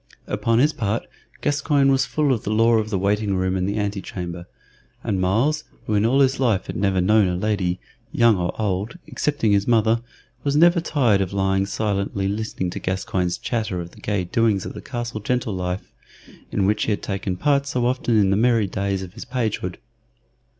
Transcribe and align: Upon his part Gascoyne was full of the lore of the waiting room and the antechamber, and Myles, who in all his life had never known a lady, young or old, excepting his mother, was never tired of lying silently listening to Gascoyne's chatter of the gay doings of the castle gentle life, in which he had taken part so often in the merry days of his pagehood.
Upon 0.25 0.57
his 0.57 0.73
part 0.73 1.05
Gascoyne 1.43 1.91
was 1.91 2.07
full 2.07 2.33
of 2.33 2.43
the 2.43 2.49
lore 2.49 2.79
of 2.79 2.89
the 2.89 2.97
waiting 2.97 3.35
room 3.35 3.55
and 3.55 3.69
the 3.69 3.77
antechamber, 3.77 4.47
and 5.03 5.21
Myles, 5.21 5.63
who 5.85 5.93
in 5.93 6.07
all 6.07 6.21
his 6.21 6.39
life 6.39 6.65
had 6.65 6.75
never 6.75 6.99
known 7.01 7.27
a 7.27 7.35
lady, 7.35 7.79
young 8.11 8.35
or 8.35 8.59
old, 8.59 8.97
excepting 9.07 9.51
his 9.51 9.67
mother, 9.67 10.01
was 10.43 10.55
never 10.55 10.81
tired 10.81 11.21
of 11.21 11.33
lying 11.33 11.67
silently 11.67 12.27
listening 12.27 12.71
to 12.71 12.79
Gascoyne's 12.79 13.37
chatter 13.37 13.79
of 13.79 13.91
the 13.91 14.01
gay 14.01 14.23
doings 14.23 14.65
of 14.65 14.73
the 14.73 14.81
castle 14.81 15.19
gentle 15.19 15.53
life, 15.53 15.93
in 16.51 16.65
which 16.65 16.85
he 16.85 16.91
had 16.91 17.03
taken 17.03 17.37
part 17.37 17.67
so 17.67 17.85
often 17.85 18.17
in 18.17 18.31
the 18.31 18.35
merry 18.35 18.65
days 18.65 19.03
of 19.03 19.13
his 19.13 19.25
pagehood. 19.25 19.77